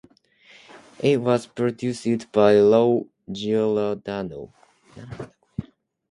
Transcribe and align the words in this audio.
It 1.01 1.17
was 1.21 1.45
produced 1.45 2.31
by 2.31 2.53
Lou 2.55 3.07
Giordano. 3.31 4.51